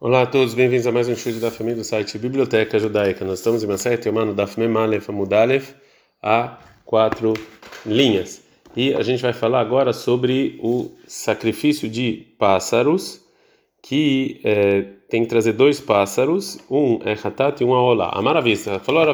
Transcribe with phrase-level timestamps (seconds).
[0.00, 3.24] Olá a todos, bem-vindos a mais um show da família do site Biblioteca Judaica.
[3.24, 5.74] Nós estamos em Maseret Yomano Daf Mem Aleph Amudalef
[6.22, 7.34] a quatro
[7.84, 8.40] linhas.
[8.76, 13.24] E a gente vai falar agora sobre o sacrifício de pássaros,
[13.82, 18.12] que é, tem que trazer dois pássaros, um é Hatat e um é Olá.
[18.14, 19.04] A maravilha, falou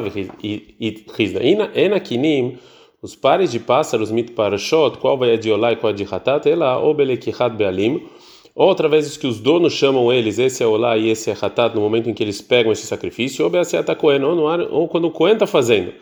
[1.17, 2.59] Rizda, Ena Kinim,
[3.01, 6.03] os pares de pássaros, mit parashot, qual vai é de Olá e qual é de
[6.03, 8.07] Hatat, ela obelekichat bealim,
[8.55, 11.81] ou através que os donos chamam eles, esse é Olá e esse é Hatat, no
[11.81, 15.05] momento em que eles pegam esse sacrifício, ou Beaseata Cohen, ou, no ar, ou quando
[15.05, 15.93] o Cohen está fazendo.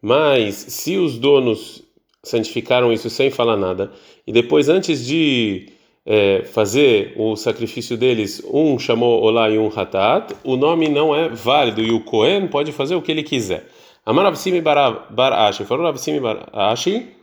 [0.00, 1.82] Mas se os donos
[2.22, 3.92] santificaram isso sem falar nada,
[4.26, 5.68] e depois, antes de
[6.06, 11.28] é, fazer o sacrifício deles, um chamou Olá e um Hatat, o nome não é
[11.28, 13.68] válido, e o Cohen pode fazer o que ele quiser.
[14.06, 17.19] Amar Absimi Barashi, falou Absimi Barashi,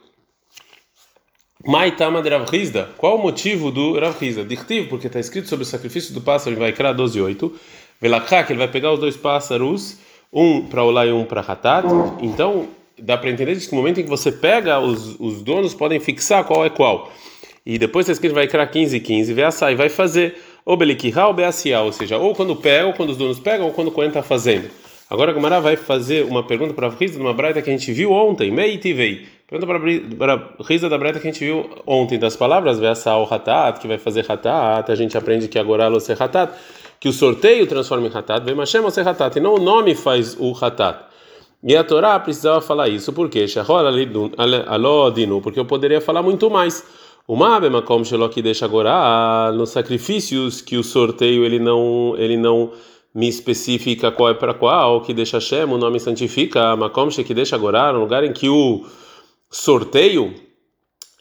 [1.66, 2.90] Maitama de Rav Hizda.
[2.98, 4.44] Qual o motivo do Rav Hizda?
[4.44, 7.52] Dictivo, porque está escrito sobre o sacrifício do pássaro em Vaikra 12:8.
[8.00, 9.98] Velakha, que ele vai pegar os dois pássaros,
[10.32, 11.88] um para Olá e um para Hatat.
[12.22, 16.00] Então, dá para entender que no momento em que você pega, os, os donos podem
[16.00, 17.12] fixar qual é qual.
[17.66, 21.92] E depois está escrito Vaikra 15, 15, Veassai, vai fazer ou Belikihá ou Beassiá, ou
[21.92, 24.70] seja, ou quando pega, ou quando os donos pegam, ou quando o Cohen está fazendo.
[25.10, 27.94] Agora a Gomara vai fazer uma pergunta para a Risa, numa braita que a gente
[27.94, 29.26] viu ontem, Mei Tivei.
[29.48, 29.66] Pergunta
[30.18, 33.88] para a Risa da braita que a gente viu ontem, das palavras Veassal Hatat, que
[33.88, 36.52] vai fazer Hatat, a gente aprende que agora ser Hatat,
[37.00, 39.96] que o sorteio transforma em Hatat, vem Mashem ou ser Hatat, e não o nome
[39.96, 41.00] faz o Hatat.
[41.64, 43.46] E a Torá precisava falar isso, por quê?
[45.42, 46.84] Porque eu poderia falar muito mais.
[47.26, 52.72] O Mabema como que deixa agora nos sacrifícios que o sorteio ele não ele não
[53.18, 57.56] me especifica qual é para qual, que deixa Hashem, o nome santifica, Makom que deixa
[57.56, 58.86] agora, no lugar em que o
[59.50, 60.36] sorteio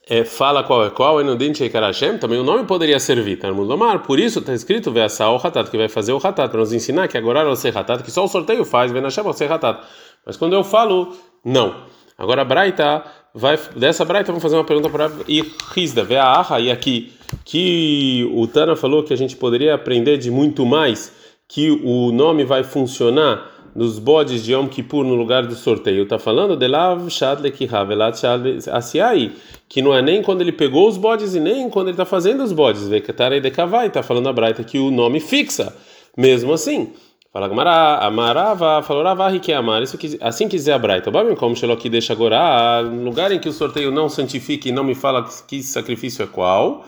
[0.06, 3.50] é, fala qual é qual, e no Dinchei Karashem, também o nome poderia servir, tá
[3.50, 6.60] no mar, por isso está escrito Veassal o Hatat, que vai fazer o Hatat, para
[6.60, 9.80] nos ensinar que agora é o Hatat, que só o sorteio faz, Venashem o Hatat.
[10.26, 11.76] Mas quando eu falo, não.
[12.18, 17.14] Agora a Braita vai dessa Braita vamos fazer uma pergunta para Irrizda, Veaha, e aqui
[17.42, 21.15] que o Tana falou que a gente poderia aprender de muito mais
[21.48, 26.04] que o nome vai funcionar nos bodes de Yom Kippur no lugar do sorteio.
[26.04, 29.32] Está falando de Lav Shad Lekihavelat Shad Asiai,
[29.68, 32.42] que não é nem quando ele pegou os bodes e nem quando ele está fazendo
[32.42, 32.88] os bodes.
[32.88, 35.76] Veketarei de Kavai, está falando a Braita que o nome fixa,
[36.16, 36.92] mesmo assim.
[37.30, 39.82] Fala Gamara, Amarava, falou Ravahi que amar.
[39.82, 41.10] Isso que, assim quiser a Braita.
[41.10, 44.82] Babim como que deixa agora, no lugar em que o sorteio não santifique e não
[44.82, 46.86] me fala que sacrifício é qual.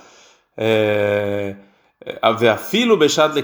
[0.56, 1.67] É
[2.22, 3.34] Aveafilo Bechat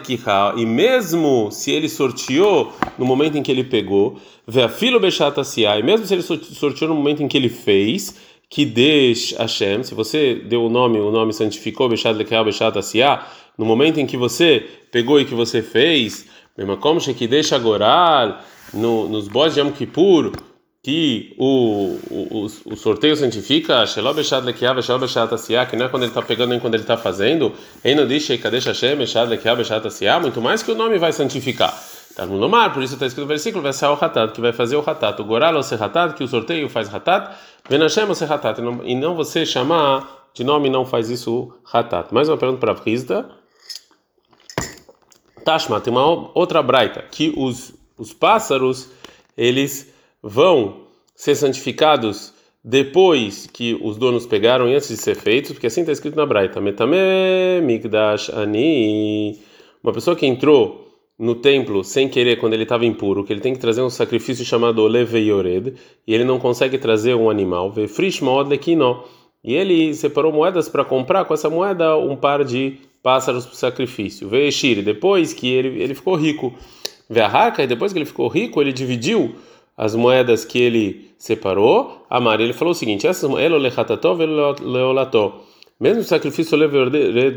[0.56, 6.06] e mesmo se ele sorteou no momento em que ele pegou, Veafilo Bechat e mesmo
[6.06, 8.16] se ele sorteou no momento em que ele fez,
[8.48, 11.88] que deixa Hashem, se você deu o nome, o nome santificou
[13.56, 16.26] no momento em que você pegou e que você fez,
[16.56, 18.41] mesmo como que deixa agora
[18.72, 20.32] no, nos bodes de Yom Kippur,
[20.84, 26.75] que o, o, o sorteio santifica, que não é quando ele está pegando nem quando
[26.75, 27.55] ele está fazendo,
[30.21, 31.75] muito mais que o nome vai santificar.
[32.11, 34.53] Está no mar, por isso está escrito no versículo, vai ser o hatat, que vai
[34.53, 37.34] fazer o hatat, o goral ou hatat, que o sorteio faz hatat,
[37.66, 42.12] venashem ou hatat, e não você chamar de nome não faz isso hatat.
[42.12, 43.31] Mais uma pergunta para a Frisda.
[45.47, 46.05] Tashma, tem uma
[46.39, 48.91] outra braita, que os, os pássaros,
[49.34, 49.94] eles
[50.24, 52.32] vão ser santificados
[52.64, 56.24] depois que os donos pegaram e antes de ser feitos, porque assim está escrito na
[56.24, 56.60] Braita:
[57.62, 59.38] Migdash Ani.
[59.82, 63.52] Uma pessoa que entrou no templo sem querer, quando ele estava impuro, que ele tem
[63.52, 68.48] que trazer um sacrifício chamado Levei e ele não consegue trazer um animal, Vefrish Mod
[68.48, 69.04] Lekino.
[69.44, 73.56] E ele separou moedas para comprar com essa moeda um par de pássaros para o
[73.56, 74.26] sacrifício.
[74.26, 76.54] Veishir, depois que ele, ele ficou rico.
[77.10, 79.34] E depois que ele ficou rico, ele dividiu
[79.76, 83.28] as moedas que ele separou, Amar, ele falou o seguinte: essas
[85.80, 86.56] mesmo o sacrifício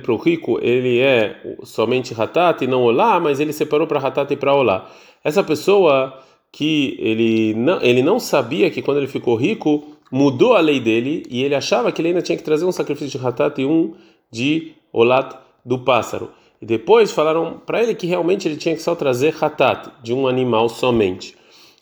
[0.04, 4.32] para o rico, ele é somente ratat e não olá, mas ele separou para ratat
[4.32, 4.90] e para olá.
[5.24, 6.18] Essa pessoa
[6.52, 11.24] que ele não, ele não sabia que quando ele ficou rico, mudou a lei dele
[11.30, 13.96] e ele achava que ele ainda tinha que trazer um sacrifício de ratat e um
[14.32, 15.36] de olat
[15.66, 16.30] do pássaro.
[16.62, 20.28] E depois falaram para ele que realmente ele tinha que só trazer ratat de um
[20.28, 21.36] animal somente.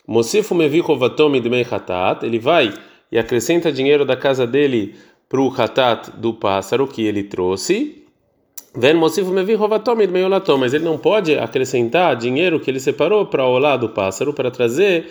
[0.06, 2.72] Mosifu mevicho vatomi de hatat, ele vai
[3.10, 4.94] e acrescenta dinheiro da casa dele
[5.28, 8.04] para o hatat do pássaro que ele trouxe.
[8.74, 10.12] Ven mosifu mevicho vatomi de
[10.58, 14.50] mas ele não pode acrescentar dinheiro que ele separou para o lado do pássaro para
[14.50, 15.06] trazer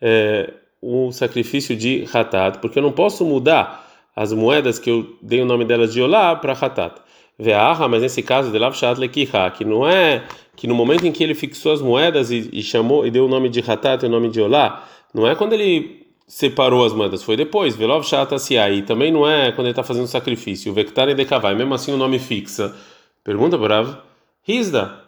[0.00, 0.52] é,
[0.82, 5.46] o sacrifício de hatat, porque eu não posso mudar as moedas que eu dei o
[5.46, 7.00] nome delas de olá para hatat.
[7.38, 10.22] Veaha, mas nesse caso de lavshat lekiha, que não é
[10.56, 13.28] que no momento em que ele fixou as moedas e, e chamou e deu o
[13.28, 17.22] nome de Hatat e o nome de Olá, não é quando ele separou as moedas,
[17.22, 18.36] foi depois, Velov Shata
[18.70, 21.92] e também não é quando ele está fazendo sacrifício, o Vectar e Dekavai, mesmo assim
[21.92, 22.74] o nome fixa.
[23.22, 23.96] Pergunta, Brav,
[24.42, 25.04] Rizda.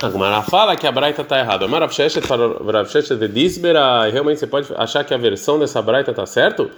[0.00, 1.66] A fala que a Braita está errada.
[1.66, 6.70] Marav Sheshet de Disbera, realmente você pode achar que a versão dessa Braita está certo?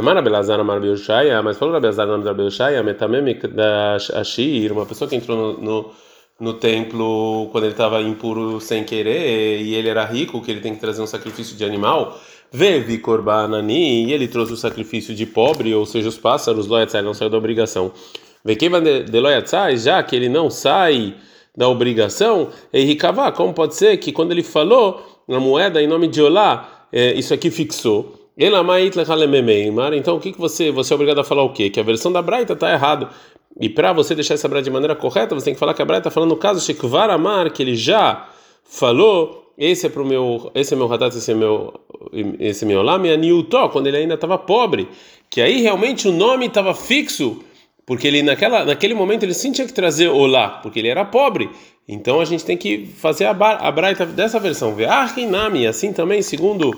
[0.00, 5.60] Mara Belazar mas falou Belazar Amar Beushaya, Metamem da Ashir, uma pessoa que entrou no,
[5.60, 5.90] no,
[6.40, 10.74] no templo quando ele estava impuro sem querer e ele era rico, que ele tem
[10.74, 12.18] que trazer um sacrifício de animal.
[12.50, 17.14] Vevi Korbanani, e ele trouxe o sacrifício de pobre, ou seja, os pássaros, Loyatzai não
[17.14, 17.92] saiu da obrigação.
[18.44, 21.14] Vekiva de Loyatzai, já que ele não sai
[21.56, 26.20] da obrigação, Ericavá, como pode ser que quando ele falou na moeda em nome de
[26.20, 28.18] Olá, é, isso aqui fixou.
[29.96, 31.68] Então, o que, que você, você é obrigado a falar o quê?
[31.68, 33.10] Que a versão da Braita está errada.
[33.60, 35.84] E para você deixar essa Braita de maneira correta, você tem que falar que a
[35.84, 38.28] Braita está falando no caso Shekvar Amar, que ele já
[38.64, 41.74] falou, esse é pro meu, esse é meu ratat, esse é meu,
[42.40, 44.88] esse é meu lá, minha Niutó, quando ele ainda estava pobre,
[45.28, 47.42] que aí realmente o nome estava fixo,
[47.84, 51.50] porque ele naquela, naquele momento ele sim tinha que trazer Olá, porque ele era pobre.
[51.86, 54.88] Então a gente tem que fazer a, a Braita dessa versão, ver
[55.28, 56.70] Nami, assim também, segundo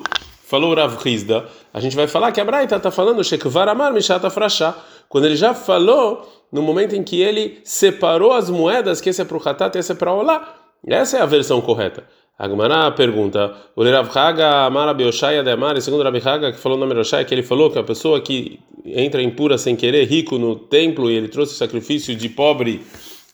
[0.47, 4.31] falou Rav Rizda, a gente vai falar que a Braita está falando Shekvar Amar Mishata
[4.31, 4.77] Frashá,
[5.09, 9.25] quando ele já falou no momento em que ele separou as moedas, que esse é
[9.25, 10.55] para o Hatat e esse é para Olá.
[10.87, 12.05] Essa é a versão correta.
[12.39, 16.77] A Gemara pergunta: o Rav Haga Amar Abioshaya de Amar, segundo Rav Haga, que falou
[16.77, 20.37] no nome Roshaya, que ele falou que a pessoa que entra impura sem querer, rico
[20.39, 22.83] no templo, e ele trouxe o sacrifício de pobre,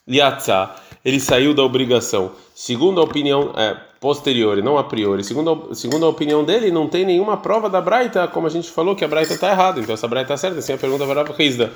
[0.08, 2.32] Yatzah, ele saiu da obrigação.
[2.54, 6.88] Segundo a opinião é, posterior, não a priori, segundo a, segundo a opinião dele, não
[6.88, 9.80] tem nenhuma prova da Braita, como a gente falou, que a Braita está errada.
[9.80, 11.72] Então essa Braita está certa, assim a pergunta para Rizda.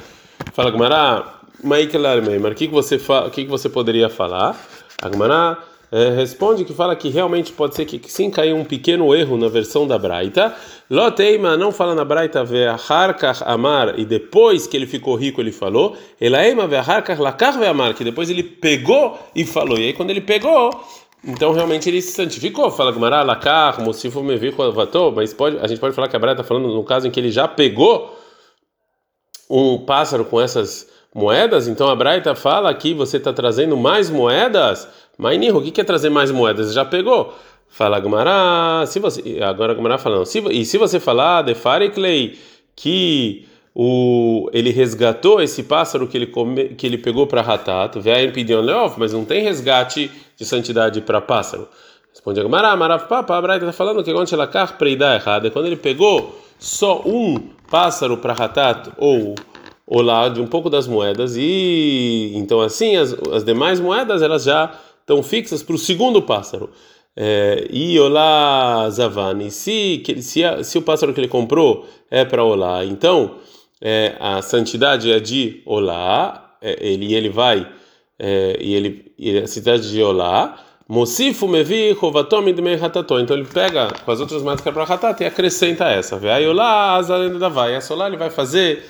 [0.53, 1.25] Fala, Gemara,
[1.63, 4.57] mas o que, que, você, o que, que você poderia falar?
[5.01, 5.11] A
[5.97, 9.47] é, responde que fala que realmente pode ser que, sim caiu um pequeno erro na
[9.47, 10.53] versão da Braita.
[10.91, 15.97] Loteima não fala na Braita ve'acharkach amar e depois que ele ficou rico ele falou.
[16.21, 19.79] Elaima ve'acharkach lakach ve'amar que depois ele pegou e falou.
[19.79, 20.73] E aí quando ele pegou
[21.23, 22.73] então realmente ele se santificou.
[22.73, 26.41] Fala Gmará, Lakar, Mosifu Mevico Avatou, mas pode, a gente pode falar que a Braita
[26.41, 28.19] está falando no caso em que ele já pegou
[29.49, 31.69] um pássaro com essas moedas.
[31.69, 35.85] Então a Braita fala que você está trazendo mais moedas mas Nirro, o que quer
[35.85, 36.73] trazer mais moedas?
[36.73, 37.35] Já pegou?
[37.69, 42.39] Fala Gumará, se você agora Gumará falando, se, e se você falar de Fariklei
[42.77, 48.31] que o ele resgatou esse pássaro que ele come, que ele pegou para Hatat, vem
[48.31, 51.69] pediu leof, mas não tem resgate de santidade para pássaro.
[52.11, 56.39] Responde Gumará, Marav Papa, Braita está falando que quando ela car errada, quando ele pegou
[56.61, 57.37] só um
[57.69, 59.35] pássaro para Hatat ou
[59.87, 64.45] ou lá de um pouco das moedas e então assim as, as demais moedas elas
[64.45, 64.73] já
[65.05, 66.71] estão fixas para o segundo pássaro.
[67.17, 72.85] É, e Olá Zavani, se, se, se o pássaro que ele comprou é para Olá,
[72.85, 73.37] então
[73.81, 77.71] é, a santidade é de Olá, é, ele, ele vai,
[78.19, 80.59] é, e ele, e a cidade de Olá,
[80.89, 83.19] Mosifu mevi rovatomi de hatato.
[83.19, 86.19] Então ele pega com as outras máscaras para hatat e acrescenta essa.
[86.31, 87.75] Aí Olá, da vai.
[87.75, 88.85] Essa Olá ele vai fazer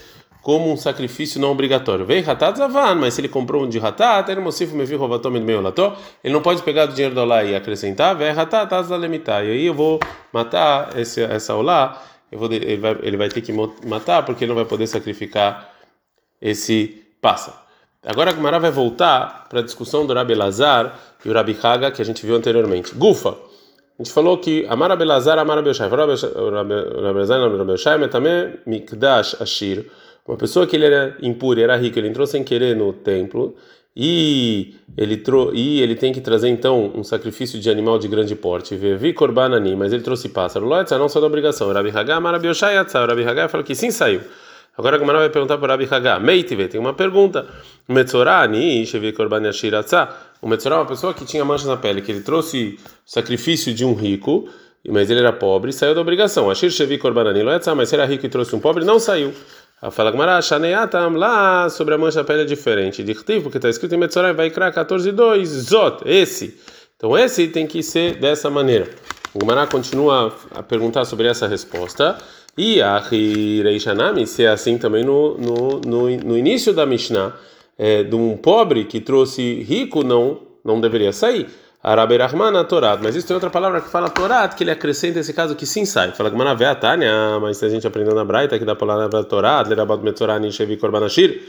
[0.44, 2.04] como um sacrifício não obrigatório.
[2.04, 6.34] Vem ratat zavan, mas se ele comprou um de ratat, ele mosifo me lató, ele
[6.34, 9.42] não pode pegar do dinheiro do olá e acrescentar, vem ratat azalemitar.
[9.42, 9.98] E aí eu vou
[10.30, 13.54] matar esse, essa olá, vou, ele, vai, ele vai ter que
[13.86, 15.70] matar porque ele não vai poder sacrificar
[16.42, 17.56] esse pássaro.
[18.04, 21.90] Agora a Gumara vai voltar para a discussão do Rabi Lazar e o Rabi Haga
[21.90, 22.94] que a gente viu anteriormente.
[22.94, 23.30] Gufa.
[23.30, 25.88] A gente falou que Amar Abelazar, Amar Abelshai.
[25.88, 29.86] Rabi Lazar, Rabi Abelshai, mas também Mikdash Ashir.
[30.26, 33.54] Uma pessoa que ele era impuro, era rico, ele entrou sem querer no templo
[33.96, 38.74] e ele, e ele tem que trazer então um sacrifício de animal de grande porte.
[38.74, 40.66] Vi korbanani, mas ele trouxe pássaro.
[40.66, 41.72] Loetza não saiu da obrigação.
[41.72, 44.20] Rabi Hagá, Marabi Oshai Rabi Hagá falou que sim saiu.
[44.76, 46.18] Agora a Gamara vai perguntar para Rabi Hagá.
[46.18, 47.46] Meitive, tem uma pergunta.
[47.88, 50.08] Metzorani, Shevi Korban Yashiratza.
[50.42, 52.76] O Metzorá é uma pessoa que tinha manchas na pele, que ele trouxe
[53.06, 54.48] sacrifício de um rico,
[54.88, 56.50] mas ele era pobre e saiu da obrigação.
[56.50, 57.44] Ashir Shevi Korbanani
[57.76, 59.32] mas se era rico e trouxe um pobre, não saiu.
[59.90, 63.02] Fala Gmará, Shaneatam, lá sobre a mancha da pele é diferente.
[63.02, 66.58] Dichtiv, porque está escrito em Metzorai, vai criar 14.2, Zot, esse.
[66.96, 68.88] Então esse tem que ser dessa maneira.
[69.34, 72.16] O Gmará continua a perguntar sobre essa resposta.
[72.56, 77.34] E a Hireishanami, se é assim também no, no, no, no início da Mishnah,
[77.76, 81.48] é, de um pobre que trouxe rico, não, não deveria sair.
[81.84, 85.34] Arabe Rahman Torat, mas isso tem outra palavra que fala Torat, que ele acrescenta esse
[85.34, 86.12] caso que sim sai.
[86.12, 89.68] Fala que Manavé Tânia, mas se a gente aprendeu na Braita que da palavra Torat,
[89.68, 91.42] Lerabat Metzorah Nishevi Korbanashir,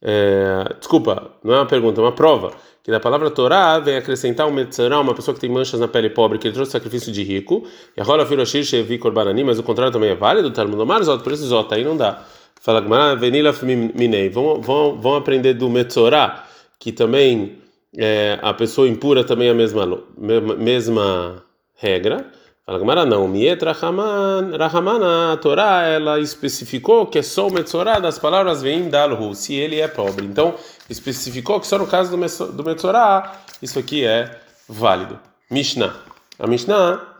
[0.00, 2.52] é, desculpa, não é uma pergunta, é uma prova.
[2.84, 6.10] Que da palavra Torá vem acrescentar um metzorá, uma pessoa que tem manchas na pele
[6.10, 7.66] pobre, que ele trouxe sacrifício de rico.
[7.96, 10.50] E a rola virou shevi korbanani, mas o contrário também é válido.
[10.50, 12.22] Talmud Omar, por esse zota aí não dá.
[12.60, 14.28] Fala Gmara, venila minei.
[14.28, 16.44] Vão, vão, vão aprender do metzorá,
[16.78, 17.63] que também
[17.96, 21.44] é, a pessoa impura também é a mesma, mesma
[21.76, 22.30] regra.
[22.66, 23.28] Fala Gamara, não.
[23.28, 28.88] Miet Rahaman, Rahamana, a Torá, ela especificou que é só o Metzorá das palavras vem
[28.88, 30.24] dalhu, se ele é pobre.
[30.24, 30.54] Então,
[30.88, 35.20] especificou que só no caso do, Metzorá, isso aqui é válido.
[35.50, 35.94] Mishnah.
[36.38, 37.16] A Mishnah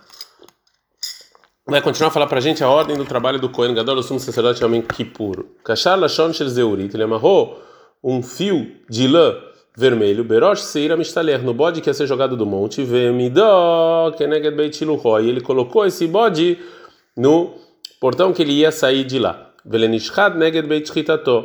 [1.66, 4.02] vai continuar a falar para a gente a ordem do trabalho do Kohen Gadol, o
[4.02, 5.45] sumo sacerdote Yom Kippur.
[5.62, 7.62] Kashar Lashon Shel Zeurit, ele amarrou
[8.02, 9.35] um fio de lã
[9.76, 15.19] vermelho, Berosh Seira Mistaler, no bode que ia ser jogado do monte, Vemidó, Keneged Beitiluhó,
[15.21, 16.59] e ele colocou esse bode
[17.16, 17.54] no
[18.00, 19.50] portão que ele ia sair de lá.
[19.64, 21.45] Velenishad Neged Beitchitato.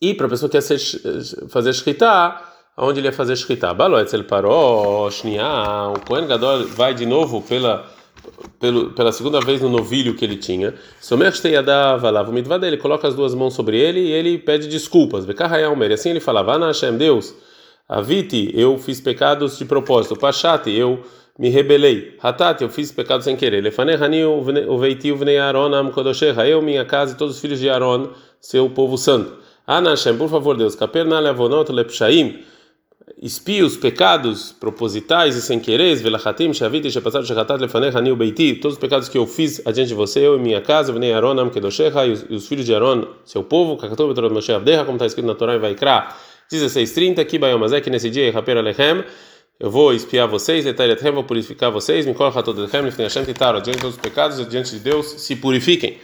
[0.00, 0.78] E para a pessoa que ia ser,
[1.48, 2.40] fazer shkita,
[2.76, 3.72] aonde ele ia fazer shkita?
[3.72, 7.86] Baloetz, ele parou, Shnia, o Kohen Gadol vai de novo pela
[8.58, 10.74] pelo, pela segunda vez no novilho que ele tinha.
[12.62, 15.26] Ele coloca as duas mãos sobre ele e ele pede desculpas.
[15.26, 17.34] E assim ele falava: Ana Hashem, Deus,
[17.88, 20.16] Aviti, eu fiz pecados de propósito.
[20.16, 21.00] Pachati, eu
[21.38, 22.16] me rebelei.
[22.22, 23.64] Hatati, eu fiz pecados sem querer.
[26.46, 29.32] Eu, minha casa e todos os filhos de Aaron, seu povo santo.
[29.66, 32.44] Ana Hashem, por favor, Deus, kaperna levonot lepshaim
[33.20, 38.76] espia os pecados propositais e sem querer, velachatim, shavit, shepatzat, shechatat, lefanecha, niu beiti, todos
[38.76, 41.50] os pecados que eu fiz adiante de você, eu e minha casa, venei Aaron, am
[41.50, 45.26] kedoshecha, e os filhos de Aaron, seu povo, kakatou betorot Moshe Avdeha, como está escrito
[45.26, 46.08] na Torá e Vaikra,
[46.50, 49.04] 16:30, que bayomazek, nesse dia, raper alechem,
[49.60, 53.82] eu vou espiar vocês, etariathem, vou purificar vocês, mikol hatodechem, lifnei Hashem, titaro, adiante de
[53.82, 55.98] todos os pecados, adiante de Deus, se purifiquem.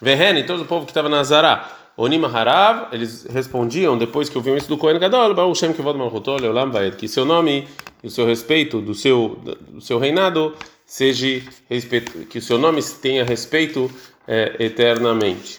[0.00, 4.56] Vehen, todo o povo que estava na Zará, Onima Harav, eles respondiam depois que ouviam
[4.56, 5.98] isso do Kohen Gadol, Baruch Shem Kevod
[6.42, 7.66] Leolam Vaed, que seu nome
[8.04, 12.82] e o seu respeito do seu do seu reinado seja respeito, que o seu nome
[13.00, 13.90] tenha respeito
[14.28, 15.58] é, eternamente.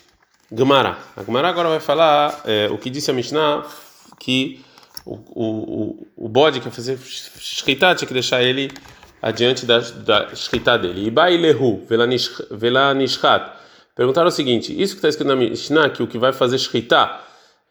[0.56, 0.98] Gemara.
[1.15, 3.65] A Gemara agora vai falar é, o que disse a Mishnah
[4.20, 4.63] que
[5.06, 8.72] o, o, o, bode que ia fazer shkita tinha que deixar ele
[9.22, 11.08] adiante da, da shkita dele.
[11.08, 11.82] Ibai lehu
[12.51, 13.57] velanishchat
[13.98, 17.20] Perguntaram o seguinte: isso que está escrito na Mishnah, que o que vai fazer shkita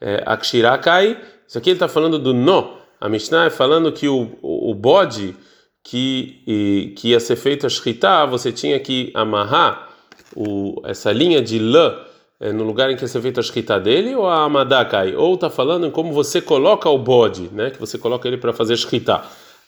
[0.01, 2.77] é akshirakai, isso aqui ele está falando do no.
[3.01, 5.37] A Mishnah é falando que o, o, bode
[5.85, 9.91] que, e, que ia ser feito a shkita, você tinha que amarrar
[10.35, 11.95] o, essa linha de lã
[12.41, 15.15] é, no lugar em que ia ser feita a shkita dele, ou a amadakai?
[15.15, 17.71] Ou está falando em como você coloca o bode, né?
[17.71, 19.23] que você coloca ele para fazer shkita.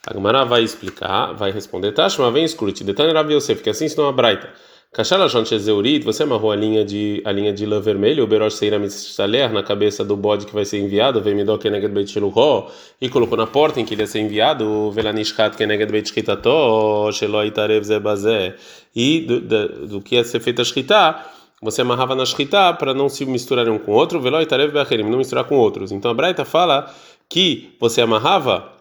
[0.07, 1.93] A Gemara vai explicar, vai responder?
[1.95, 2.83] Mas vem escute.
[2.83, 4.49] Detalhe Rav Yosef, que assim ensinou a Braita.
[4.91, 8.79] Kashalashon Shezeurit, você amarrou a linha de a linha de lã vermelha, o Berosh Seira
[8.79, 13.37] Mitztaler, na cabeça do bode que vai ser enviado, Vemidó Keneged Beit Shiluho, e colocou
[13.37, 18.55] na porta em que ele ia ser enviado, Velanishkat Keneged Beit Shkitato, Shelo Itarev Zebazé,
[18.95, 21.23] e do, do, do que ia ser feita a Shkita,
[21.61, 25.03] você amarrava na Shkita para não se misturar um com o outro, Velo Itarev Beacherim,
[25.03, 25.91] não misturar com outros.
[25.91, 26.91] Então a Braita fala
[27.29, 28.71] que você amarrava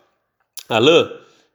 [0.70, 1.10] a lã,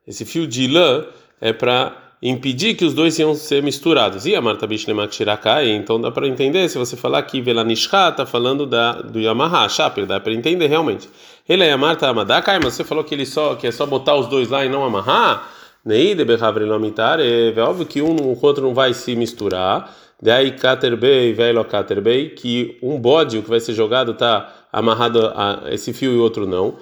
[0.08, 1.08] esse fio de lã,
[1.42, 4.26] é para impedir que os dois iam ser misturados.
[4.26, 8.26] E a Marta Bishlemak Shirakai, então dá para entender, se você falar que Velanishka está
[8.26, 11.10] falando da, do Yamaha, Shaper, dá para entender realmente.
[11.48, 14.16] Ele é a Marta Amadakai, mas você falou que ele só que é só botar
[14.16, 15.52] os dois lá e não amarrar.
[15.84, 19.94] Neide Behavrilomitar, é óbvio que um com o outro não vai se misturar.
[20.24, 25.64] Daí Katerbei, Velo Katerbei, que um bode, o que vai ser jogado, está amarrado a
[25.70, 26.78] esse fio e outro não.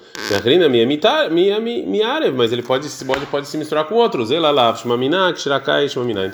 [2.36, 4.30] Mas ele pode, esse bode pode se misturar com outros.
[4.30, 4.40] Então,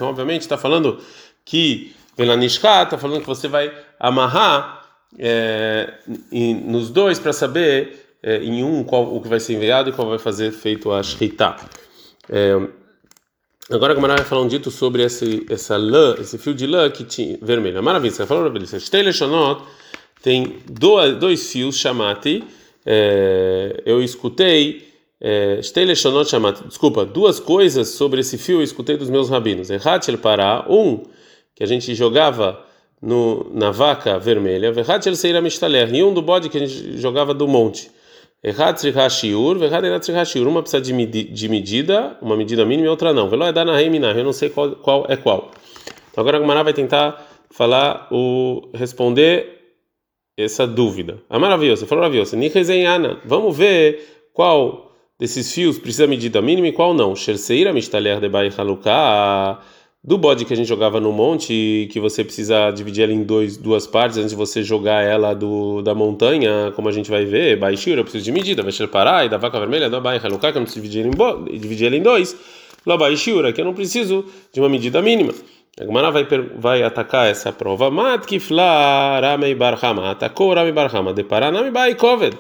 [0.07, 0.99] obviamente, está falando
[1.47, 4.85] que Velanishka está falando que você vai amarrar
[5.19, 5.95] é,
[6.31, 10.11] nos dois para saber é, em um qual o que vai ser enviado e qual
[10.11, 11.57] vai fazer feito a shkita.
[12.29, 12.61] É,
[13.71, 17.05] agora Gamara vai falar um dito sobre esse, essa lã, esse fio de lã que
[17.05, 17.83] tinha vermelho.
[17.83, 18.67] Maravilha, você falou para ele,
[20.23, 22.45] tem dois, dois fios chamati.
[22.85, 24.89] É, eu escutei.
[25.21, 25.61] É,
[26.27, 26.65] chamati.
[26.67, 29.71] Desculpa, duas coisas sobre esse fio eu escutei dos meus rabinos.
[29.71, 31.05] Erratel para um
[31.55, 32.65] que a gente jogava
[33.01, 34.73] no, na vaca vermelha.
[34.73, 35.93] Verratel seira mishtaler.
[35.95, 37.91] E um do bode que a gente jogava do monte.
[40.49, 43.29] Uma precisa de, de medida, uma medida mínima e outra não.
[43.29, 45.51] Velo é dar na Eu não sei qual, qual é qual.
[46.11, 49.59] Então agora a Gumara vai tentar falar o responder
[50.37, 51.19] essa dúvida.
[51.29, 52.37] A maravilhosa, falou maravilhosa.
[52.37, 53.21] Nichezenhana.
[53.25, 57.17] Vamos ver qual desses fios precisa medida mínima e qual não.
[57.17, 59.61] Sherseira mishtaler de bai haluká
[60.09, 63.59] do bode que a gente jogava no monte, que você precisa dividir ela em dois,
[63.59, 67.59] duas partes antes de você jogar ela do, da montanha, como a gente vai ver,
[67.59, 70.57] Baixura, eu preciso de medida, vai parar, e da vaca vermelha, da Bai Haluká, que
[70.57, 72.35] eu não preciso dividir ela em, dividir ela em dois,
[72.87, 75.35] Baixura, que eu não preciso de uma medida mínima.
[75.79, 77.91] A vai, vai atacar essa prova.
[77.91, 82.35] Matkifla Ramei Barhama, atacou Ramei Barhama, de Paranami Bai Koved.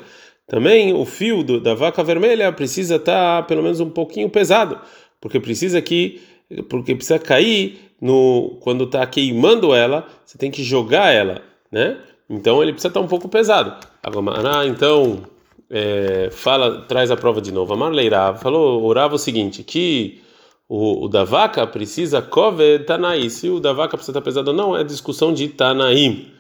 [0.47, 4.81] Também o fio do, da vaca vermelha precisa estar tá, pelo menos um pouquinho pesado,
[5.21, 6.23] porque precisa que
[6.69, 11.99] porque precisa cair no quando está queimando ela, você tem que jogar ela, né?
[12.29, 13.75] Então ele precisa estar tá um pouco pesado.
[14.03, 15.23] Agora, então
[15.71, 17.73] é, fala, traz a prova de novo.
[17.73, 20.23] Amar Leirav falou, orava o seguinte, que
[20.69, 23.29] o, o da vaca precisa kove tanai.
[23.31, 26.33] Se o da vaca precisa estar tá pesado ou não, é discussão de tanaim.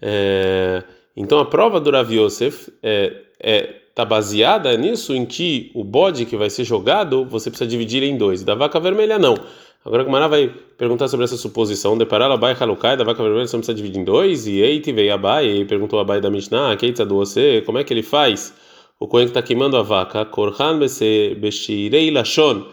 [0.00, 0.82] É,
[1.16, 6.24] então a prova do Rav Yosef é, é está baseada nisso em que o bode
[6.24, 8.44] que vai ser jogado você precisa dividir em dois.
[8.44, 9.36] Da vaca vermelha não.
[9.84, 13.20] Agora o Mará vai perguntar sobre essa suposição de parar a bai halukai da vaca
[13.20, 16.20] vermelha você precisa dividir em dois e eiti veio a bai e perguntou a bai
[16.20, 18.54] da Mishnah, keita do você, como é que ele faz?
[19.00, 22.66] O coen que está queimando a vaca, korhan beshirei lashon,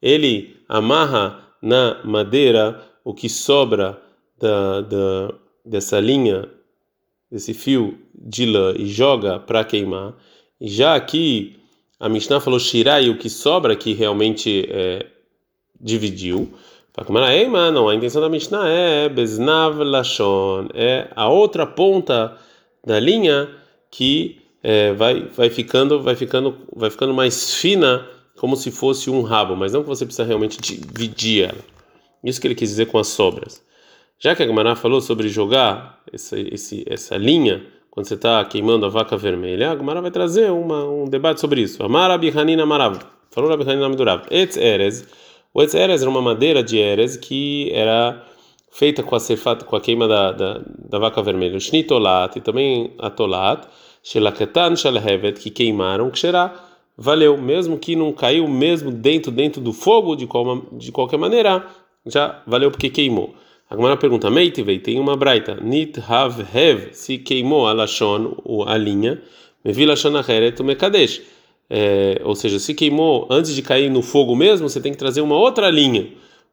[0.00, 4.00] ele amarra na madeira o que sobra
[4.40, 5.34] da, da
[5.64, 6.48] dessa linha,
[7.30, 10.14] desse fio de lã e joga para queimar.
[10.62, 11.56] Já aqui
[11.98, 15.06] a Mishnah falou Shirai, o que sobra que realmente é,
[15.80, 16.52] dividiu.
[17.72, 22.36] Não, a intenção da Mishnah é Beznav Lashon, é a outra ponta
[22.86, 23.48] da linha
[23.90, 29.22] que é, vai, vai ficando vai ficando vai ficando mais fina como se fosse um
[29.22, 31.64] rabo, mas não que você precisa realmente dividir ela.
[32.22, 33.62] Isso que ele quis dizer com as sobras.
[34.18, 38.86] Já que a Gemara falou sobre jogar essa, esse, essa linha quando você está queimando
[38.86, 41.82] a vaca vermelha, a Gemara vai trazer uma, um debate sobre isso.
[41.84, 42.98] Amara Bihanina Marav.
[43.30, 44.22] Falou Rabi Hanina Midurav.
[44.30, 45.06] Etz Erez.
[45.52, 48.24] O Etz Erez era uma madeira de Erez que era
[48.70, 51.60] feita com a cefata, com a queima da, da, da vaca vermelha.
[51.60, 53.66] Shnitolat e também a Tolat.
[54.02, 56.50] Shelaketan Shalhevet, que queimaram, que será
[56.96, 61.66] valeu, mesmo que não caiu mesmo dentro dentro do fogo de, qual, de qualquer maneira,
[62.06, 63.34] já valeu porque queimou.
[63.72, 65.56] A Gemara pergunta: Meitivei, tem uma braita.
[65.62, 69.22] Nit have hev, se queimou a lashon, a linha,
[69.64, 71.22] mevi lashon acheret, o mekadesh.
[71.70, 75.22] É, ou seja, se queimou antes de cair no fogo mesmo, você tem que trazer
[75.22, 76.06] uma outra linha,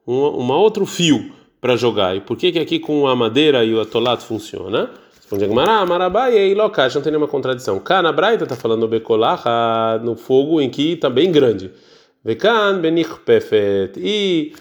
[0.08, 2.16] uma, uma outro fio para jogar.
[2.16, 4.90] E por que que aqui com a madeira e o atolato funciona?
[5.14, 7.78] Responde Agmará, Marabai e Ilokash, não tem nenhuma contradição.
[7.80, 11.70] Kana Braita está falando Bekolaha no fogo em que está bem grande.
[12.24, 13.98] Vekan Benich Pefet.
[13.98, 14.54] E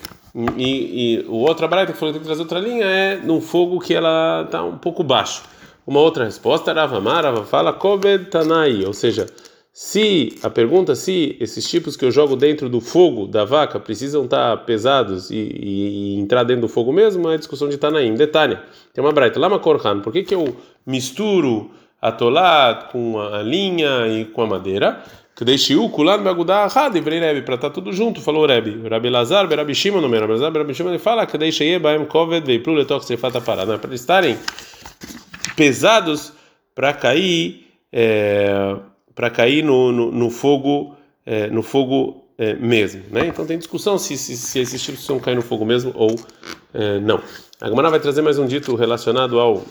[0.57, 3.41] e, e o outro abraita que falou que tem que trazer outra linha é num
[3.41, 5.43] fogo que ela está um pouco baixo.
[5.87, 9.27] Uma outra resposta, Rava Rava fala Kobed Tanai, ou seja,
[9.73, 14.25] se a pergunta se esses tipos que eu jogo dentro do fogo da vaca precisam
[14.25, 18.15] estar tá pesados e, e, e entrar dentro do fogo mesmo, é discussão de Tanaim.
[18.15, 18.59] Detalhe,
[18.93, 21.71] tem uma braita, Lama Korhan, por que, que eu misturo
[22.01, 22.13] a
[22.93, 25.03] com a linha e com a madeira?
[25.41, 29.73] O kulan bagudá ahad e Rebbe para estar tudo junto falou Rebbe Rabi Lazar Rabi
[29.75, 33.41] Shimon no Rabi Lazar Rabi Shimon ele fala que deixe yebaim koved veiplu letok sefata
[33.41, 34.37] parada para estarem
[35.55, 36.33] pesados
[36.75, 38.77] para cair é,
[39.15, 43.29] para cair no, no, no fogo é, no fogo é, mesmo né?
[43.29, 46.17] Então tem discussão se, se, se esses tipos vão cair no fogo mesmo ou
[46.75, 47.21] é, não.
[47.61, 49.65] A Gemara vai trazer mais um dito relacionado ao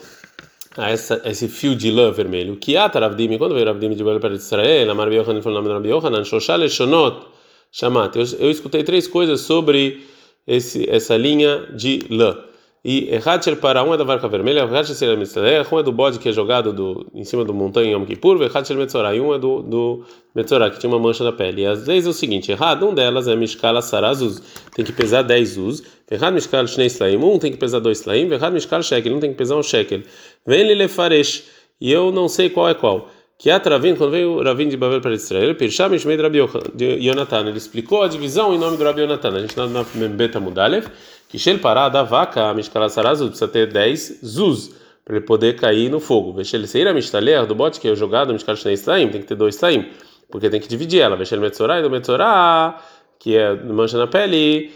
[0.77, 2.55] a essa, esse fio de lã vermelho.
[2.55, 5.81] Que há Ravdim, quando veio Ravdim de Bel para Israel, Amar Biochanan falou o nome
[5.81, 7.25] de Yohanan, Shoshal Shonot,
[7.71, 8.15] Shamat.
[8.39, 10.05] Eu escutei três coisas sobre
[10.45, 12.46] esse, essa linha de lã.
[12.89, 16.19] E Echad para um é da varca vermelha, Echad Shel Mitzalech, um é do bode
[16.19, 19.19] que é jogado do, em cima do montanha em Yom Kippur, Echad Shel Metzorah, e
[19.19, 21.63] um é do, do Metzorah, que tinha uma mancha na pele.
[21.63, 24.41] E às vezes é o seguinte, errado, um delas é Mishkala Sarazuz,
[24.73, 28.31] tem que pesar 10 uz, Echad Mishkal Shnei Slaim, um tem que pesar 2 Slaim,
[28.31, 30.03] Echad Mishkal Shekel, um tem que pesar um Shekel.
[30.45, 31.43] Vem Faresh,
[31.81, 33.09] e eu não sei qual é qual.
[33.39, 37.47] Que a Travin, quando veio o Ravin de Babel para Israel, Pirsham Ishmei Rabi Yonatan,
[37.47, 39.35] ele explicou a divisão em nome do Rabi Yonatan.
[39.35, 40.87] A gente está na Membeta Mudalev,
[41.29, 44.71] que Shel Pará da vaca, Mishkala Sarazuz, precisa ter 10 zuz
[45.05, 46.33] para ele poder cair no fogo.
[46.33, 49.53] Veshel Seira Mishtaler, do bote que é jogado, Mishkal Shnei Slaim, tem que ter dois
[49.53, 49.87] Slaim,
[50.31, 51.15] porque tem que dividir ela.
[51.15, 52.81] Veshel Metzorah e do Metzorah,
[53.19, 54.71] que é mancha na pele,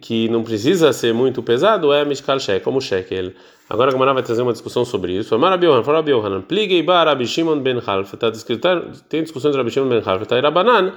[0.00, 3.32] que não precisa ser muito pesado, é Mishkal Shek, como Shekel.
[3.70, 5.34] Agora a Gamara vai trazer uma discussão sobre isso.
[5.34, 8.66] Amar Rabi Yohanan, fala Rabi Yohanan, Pligei bar Rabi Shimon ben Half, está descrito,
[9.08, 10.92] tem discussões de Rabi Shimon ben Half, está Rabanan,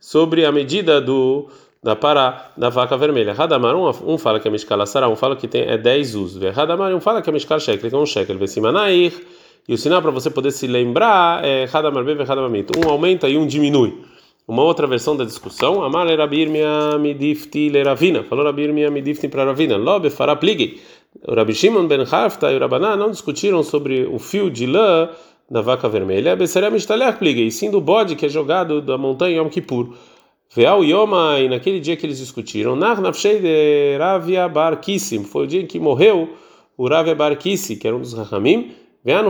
[0.00, 1.48] sobre a medida do
[1.82, 3.32] da para da vaca vermelha.
[3.32, 6.42] Radamar, um, um fala que é Mishkal Sarah, um fala que tem é 10 usos.
[6.54, 9.12] Radamar, um fala que é Mishkal Shekel, que é um Shekel, Vesimanair,
[9.68, 12.70] e o sinal para você poder se lembrar é Radamar Beve Radamamit.
[12.78, 14.15] Um aumenta e um diminui.
[14.48, 18.22] Uma outra versão da discussão, Amar Rabirmia midifti leravina.
[18.22, 19.76] Falou Rabirmia midifti para Ravina.
[19.76, 20.08] Lobe.
[21.26, 25.10] O Rabi Shimon ben Hafta e Rabaná não discutiram sobre o fio de lã
[25.50, 26.36] da vaca vermelha.
[26.36, 26.70] Besserem
[27.18, 27.44] pligue.
[27.44, 29.94] E sim do bode que é jogado da montanha Yom Kippur.
[30.54, 34.78] Veal Yoma, e naquele dia que eles discutiram, Nar de Ravia Bar.
[35.24, 36.28] Foi o dia em que morreu
[36.76, 38.70] o Ravia Bar Kissi, que era um dos Rahamim.
[39.04, 39.28] Vean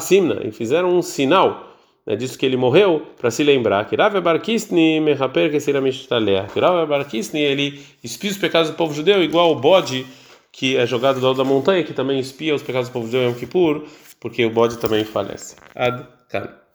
[0.00, 0.40] Simna.
[0.42, 1.67] E fizeram um sinal
[2.08, 6.58] né, disso que ele morreu, para se lembrar que Rav Barkisni mehaper que será que
[6.58, 10.06] Rav Barkisni ele espia os pecados do povo judeu igual o bode
[10.50, 13.22] que é jogado do alto da montanha que também espia os pecados do povo judeu
[13.22, 13.84] em Yom Kippur,
[14.18, 15.54] porque o bode também falece.
[15.74, 16.48] Ad kan.